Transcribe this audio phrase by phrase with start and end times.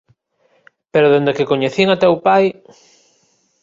[0.93, 2.45] Pero dende que coñecín a teu pai